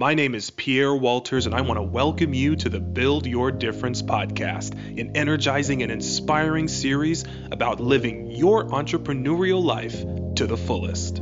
[0.00, 3.50] My name is Pierre Walters, and I want to welcome you to the Build Your
[3.50, 10.00] Difference podcast, an energizing and inspiring series about living your entrepreneurial life
[10.36, 11.20] to the fullest.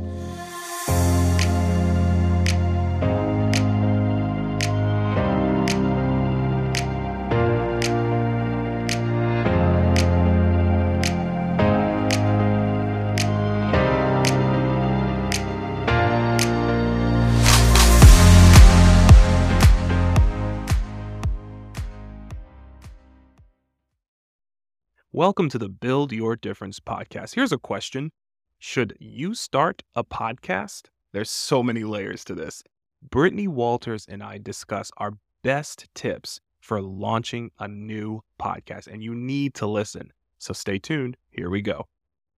[25.17, 27.33] Welcome to the Build Your Difference podcast.
[27.33, 28.11] Here's a question
[28.59, 30.89] Should you start a podcast?
[31.11, 32.61] There's so many layers to this.
[33.01, 35.13] Brittany Walters and I discuss our
[35.43, 40.13] best tips for launching a new podcast, and you need to listen.
[40.37, 41.17] So stay tuned.
[41.31, 41.87] Here we go.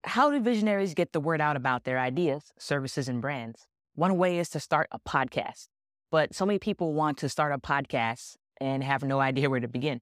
[0.06, 3.68] How do visionaries get the word out about their ideas, services, and brands?
[3.96, 5.68] One way is to start a podcast,
[6.12, 9.68] but so many people want to start a podcast and have no idea where to
[9.68, 10.00] begin.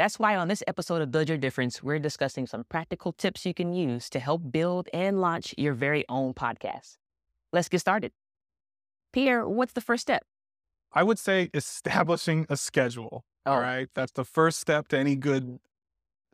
[0.00, 3.52] That's why on this episode of Build Your Difference, we're discussing some practical tips you
[3.52, 6.96] can use to help build and launch your very own podcast.
[7.52, 8.10] Let's get started.
[9.12, 10.22] Pierre, what's the first step?
[10.94, 13.26] I would say establishing a schedule.
[13.44, 13.52] Oh.
[13.52, 13.88] All right.
[13.94, 15.58] That's the first step to any good,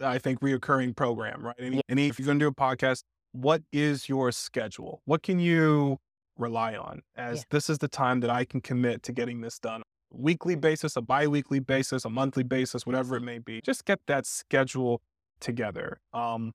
[0.01, 1.57] I think, reoccurring program, right?
[1.59, 1.83] Any, Yeah.
[1.89, 5.03] any if you're going to do a podcast, what is your schedule?
[5.07, 5.99] What can you
[6.39, 7.45] rely on as Yeah.
[7.51, 9.83] this is the time that I can commit to getting this done?
[10.17, 13.61] Weekly basis, a bi weekly basis, a monthly basis, whatever it may be.
[13.61, 15.03] Just get that schedule
[15.41, 16.01] together.
[16.13, 16.53] Um,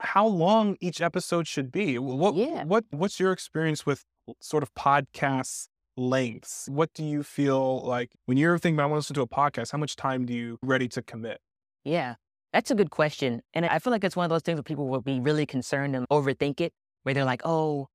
[0.00, 1.98] how long each episode should be?
[1.98, 2.64] What, Yeah.
[2.64, 4.04] what, what's your experience with
[4.40, 6.68] sort of podcasts lengths?
[6.70, 9.26] What do you feel like when you're thinking about I want to listen to a
[9.26, 9.72] podcast?
[9.72, 11.40] How much time do you ready to commit?
[11.84, 12.14] Yeah,
[12.52, 13.42] that's a good question.
[13.54, 15.96] And I feel like it's one of those things where people will be really concerned
[15.96, 17.88] and overthink it, where they're like, oh,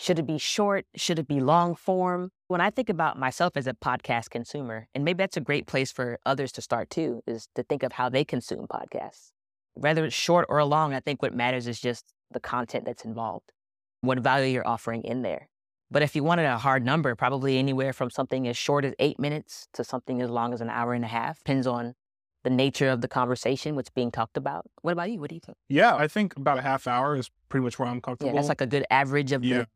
[0.00, 0.86] should it be short?
[0.96, 2.30] Should it be long form?
[2.46, 5.92] When I think about myself as a podcast consumer, and maybe that's a great place
[5.92, 9.30] for others to start too, is to think of how they consume podcasts.
[9.74, 13.52] Whether it's short or long, I think what matters is just the content that's involved,
[14.00, 15.48] what value you're offering in there.
[15.90, 19.18] But if you wanted a hard number, probably anywhere from something as short as eight
[19.18, 21.94] minutes to something as long as an hour and a half, depends on
[22.44, 24.66] the nature of the conversation, what's being talked about.
[24.82, 25.18] What about you?
[25.18, 25.56] What do you think?
[25.68, 28.30] Yeah, I think about a half hour is pretty much where I'm comfortable.
[28.32, 29.58] Yeah, that's like a good average of Yeah.
[29.58, 29.66] the.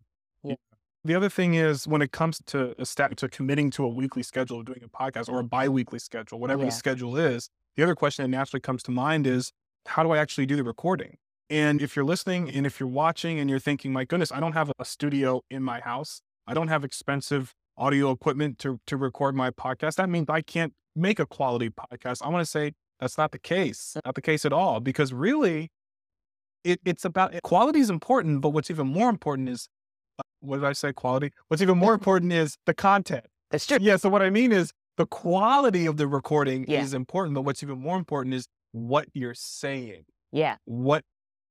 [1.05, 4.23] The other thing is when it comes to a stat, to committing to a weekly
[4.23, 6.67] schedule of doing a podcast or a bi-weekly schedule, whatever Yeah.
[6.71, 9.53] the schedule is, the other question that naturally comes to mind is
[9.87, 11.17] how do I actually do the recording?
[11.51, 14.53] And if you're listening and if you're watching and you're thinking, my goodness, I don't
[14.53, 16.23] have a studio in my house.
[16.47, 19.97] I don't have expensive audio equipment to to record my podcast.
[19.97, 22.23] That means I can't make a quality podcast.
[22.25, 23.97] I want to say that's not the case.
[24.05, 24.79] Not the case at all.
[24.79, 25.71] Because really,
[26.65, 29.69] it, it's about quality is important, but what's even more important is
[30.43, 30.93] what did I say?
[30.93, 31.33] Quality.
[31.49, 33.25] What's even more important is the content.
[33.51, 33.79] That's true.
[33.81, 33.97] Yeah.
[33.97, 36.83] So what I mean is the quality of the recording Yeah.
[36.83, 40.05] is important, but what's even more important is what you're saying.
[40.31, 41.05] Yeah, What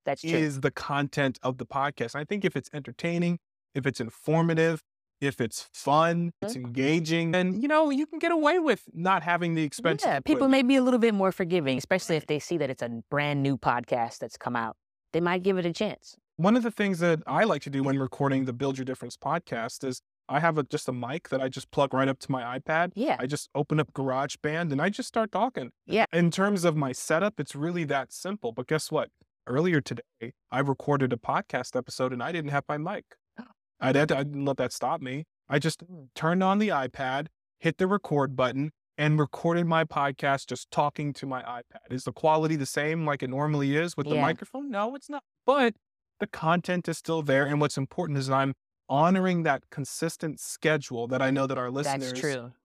[0.06, 0.32] that's true.
[0.32, 2.16] is the content of the podcast?
[2.16, 3.40] I think if it's entertaining,
[3.76, 4.82] if it's informative,
[5.22, 6.66] if it's fun, it's Mm-hmm.
[6.66, 10.04] engaging, then you know you can get away with not having the expense.
[10.04, 12.82] yeah, people may be a little bit more forgiving, especially if they see that it's
[12.82, 14.76] a brand new podcast that's come out.
[15.14, 16.16] They might give it a chance.
[16.42, 19.16] One of the things that I like to do when recording the Build Your Difference
[19.16, 22.32] podcast is I have a, just a mic that I just plug right up to
[22.32, 22.94] my iPad.
[22.96, 25.70] Yeah, I just open up GarageBand and I just start talking.
[25.86, 26.06] Yeah.
[26.12, 28.54] In terms of my setup, it's really that simple.
[28.54, 29.10] But guess what?
[29.46, 33.06] Earlier today, I recorded a podcast episode and I didn't have my mic.
[33.80, 35.26] I, did, I didn't let that stop me.
[35.48, 35.84] I just
[36.16, 37.28] turned on the iPad,
[37.60, 41.92] hit the record button, and recorded my podcast just talking to my iPad.
[41.92, 44.72] Is the quality the same like it normally is with the microphone?
[44.72, 45.22] No, it's not.
[45.46, 45.76] But
[46.22, 47.46] the content is still there.
[47.46, 48.54] And what's important is I'm
[48.88, 52.22] honoring that consistent schedule that I know that our listeners.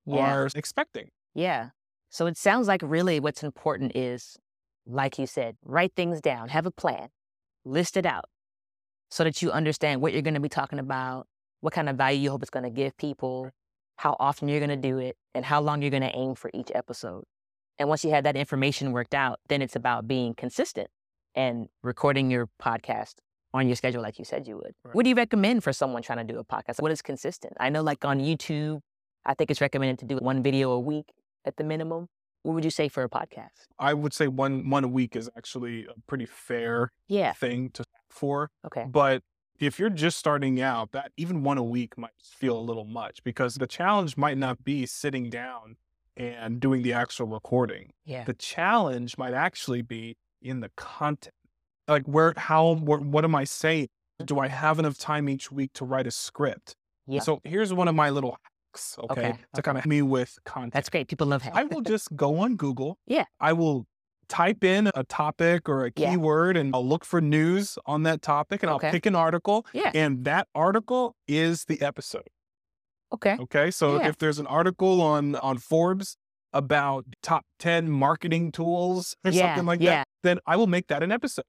[0.07, 0.15] Yeah.
[0.15, 1.09] are expecting.
[1.35, 1.71] Yeah.
[2.11, 4.37] So it sounds like really what's important is,
[4.87, 7.09] like you said, write things down, have a plan,
[7.65, 8.27] list it out
[9.11, 11.27] so that you understand what you're going to be talking about,
[11.61, 13.51] what kind of value you hope it's going to give people,
[13.97, 16.51] how often you're going to do it, and how long you're going to aim for
[16.55, 17.25] each episode.
[17.79, 20.89] And once you have that information worked out, then it's about being consistent
[21.35, 23.15] and recording your podcast
[23.57, 24.73] on your schedule like you said you would.
[24.85, 24.95] Right.
[24.95, 26.81] What do you recommend for someone trying to do a podcast?
[26.81, 27.55] What is consistent?
[27.59, 28.81] I know like on YouTube,
[29.25, 31.07] I think it's recommended to do one video a week
[31.45, 32.09] at the minimum.
[32.43, 33.67] What would you say for a podcast?
[33.79, 37.33] I would say one one a week is actually a pretty fair Yeah.
[37.33, 38.51] thing to for.
[38.65, 38.87] Okay.
[38.89, 39.23] But
[39.59, 43.25] if you're just starting out, that even one a week might feel a little much
[43.25, 45.77] because the challenge might not be sitting down
[46.17, 47.91] and doing the actual recording.
[48.05, 48.25] Yeah.
[48.25, 51.35] The challenge might actually be in the content.
[51.89, 53.89] Like where how what, what am I saying?
[54.25, 56.75] Do I have enough time each week to write a script?
[57.07, 57.21] Yeah.
[57.21, 58.39] So here's one of my little
[58.73, 59.63] hacks, okay, Okay, to okay.
[59.63, 60.73] kind of help me with content.
[60.73, 61.07] That's great.
[61.09, 61.57] People love hacks.
[61.57, 62.99] I will just go on Google.
[63.07, 63.25] Yeah.
[63.41, 63.87] I will
[64.29, 66.11] type in a topic or a Yeah.
[66.11, 68.89] keyword and I'll look for news on that topic and Okay.
[68.89, 69.93] I'll pick an article yeah.
[69.95, 72.27] and that article is the episode.
[73.13, 73.37] Okay.
[73.39, 73.71] Okay.
[73.71, 74.09] So Yeah.
[74.09, 76.17] if there's an article on on Forbes
[76.53, 79.91] about top 10 marketing tools or Yeah, something like yeah.
[79.99, 81.45] that, then I will make that an episode.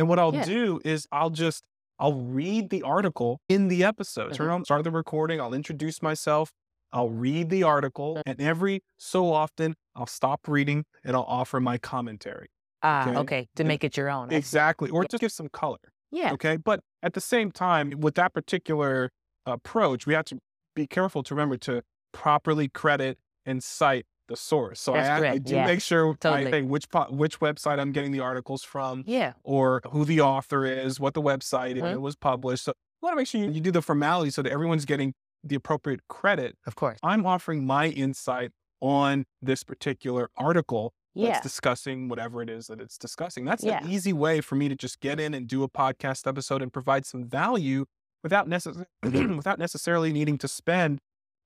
[0.00, 0.44] And what I'll Yeah.
[0.46, 1.62] do is I'll just
[1.98, 4.32] I'll read the article in the episode.
[4.32, 4.54] Turn Mhm.
[4.54, 6.50] on start the recording, I'll introduce myself,
[6.94, 8.22] I'll read the article, Mm.
[8.24, 12.48] and every so often I'll stop reading and I'll offer my commentary.
[12.82, 13.18] Ah, okay.
[13.18, 13.48] okay.
[13.56, 14.32] To And- make it your own.
[14.32, 14.88] Exactly.
[14.88, 15.08] Or Yeah.
[15.10, 15.92] just give some color.
[16.10, 16.32] Yeah.
[16.32, 16.56] Okay.
[16.56, 19.10] But at the same time, with that particular
[19.44, 20.38] approach, we have to
[20.74, 21.82] be careful to remember to
[22.12, 24.80] properly credit and cite the source.
[24.80, 26.50] So I, I do yeah, make sure I totally.
[26.50, 29.34] say which po- which website I'm getting the articles from, Yeah.
[29.44, 31.92] or who the author is, what the website Mhm.
[31.92, 32.64] it was published.
[32.64, 32.72] So
[33.02, 35.12] you want to make sure you, you do the formality so that everyone's getting
[35.44, 36.56] the appropriate credit.
[36.66, 36.98] Of course.
[37.02, 42.96] I'm offering my insight on this particular article that's discussing whatever it is that it's
[42.96, 43.44] discussing.
[43.44, 43.82] That's Yeah.
[43.84, 46.72] an easy way for me to just get in and do a podcast episode and
[46.72, 47.84] provide some value
[48.22, 48.84] without necess-
[49.36, 51.00] without necessarily needing to spend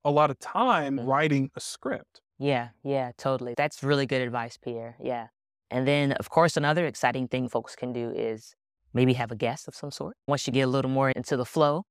[0.04, 1.06] a lot of time Mhm.
[1.06, 2.20] writing a script.
[2.38, 3.54] Yeah, yeah, totally.
[3.56, 4.96] That's really good advice, Pierre.
[5.02, 5.28] Yeah.
[5.70, 8.54] And then, of course, another exciting thing folks can do is
[8.92, 10.16] maybe have a guest of some sort.
[10.26, 11.84] Once you get a little more into the flow,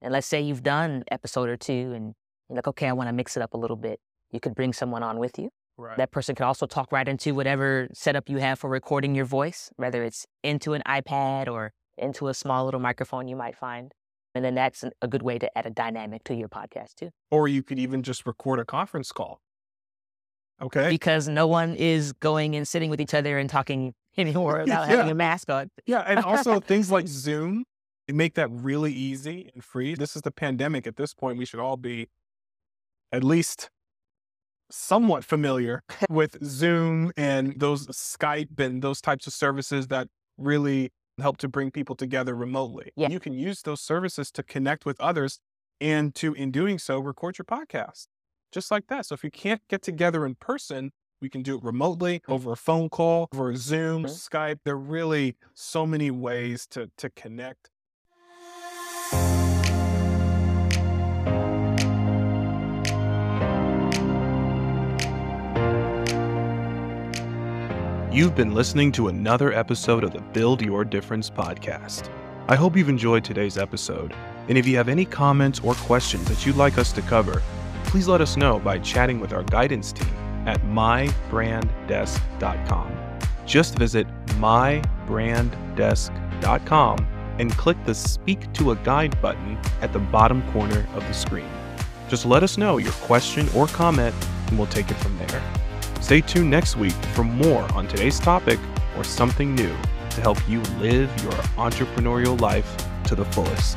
[0.00, 2.14] and let's say you've done episode or two and
[2.48, 4.00] you're like, okay, I want to mix it up a little bit,
[4.30, 5.50] you could bring someone on with you.
[5.78, 5.96] Right.
[5.96, 9.70] That person could also talk right into whatever setup you have for recording your voice,
[9.76, 13.92] whether it's into an iPad or into a small little microphone you might find.
[14.34, 17.10] And then that's a good way to add a dynamic to your podcast too.
[17.30, 19.40] or you could even just record a conference call.
[20.62, 20.88] Okay.
[20.90, 25.06] because no one is going and sitting with each other and talking anymore without having
[25.06, 25.12] Yeah.
[25.12, 25.70] a mask on.
[25.86, 27.64] Yeah, and also things like Zoom,
[28.06, 29.94] they make that really easy and free.
[29.94, 30.86] This is the pandemic.
[30.86, 32.08] At this point, we should all be
[33.10, 33.70] at least
[34.70, 40.08] somewhat familiar with Zoom and those Skype and those types of services that
[40.38, 42.90] really help to bring people together remotely.
[42.96, 43.08] Yeah.
[43.10, 45.40] You can use those services to connect with others
[45.80, 48.06] and to, in doing so, record your podcast
[48.52, 49.06] just like that.
[49.06, 52.56] So if you can't get together in person, we can do it remotely over a
[52.56, 54.08] phone call, over Zoom, Mhm.
[54.10, 54.58] Skype.
[54.64, 57.70] There are really so many ways to, to connect.
[68.12, 72.10] You've been listening to another episode of the Build Your Difference podcast.
[72.46, 74.14] I hope you've enjoyed today's episode.
[74.48, 77.40] And if you have any comments or questions that you'd like us to cover,
[77.92, 80.08] please let us know by chatting with our guidance team
[80.46, 83.18] at mybranddesk.com.
[83.44, 84.06] Just visit
[84.40, 87.06] mybranddesk.com
[87.38, 91.50] and click the Speak to a Guide button at the bottom corner of the screen.
[92.08, 94.14] Just let us know your question or comment,
[94.46, 95.42] and we'll take it from there.
[96.00, 98.58] Stay tuned next week for more on today's topic
[98.96, 99.76] or something new
[100.12, 102.74] to help you live your entrepreneurial life
[103.04, 103.76] to the fullest.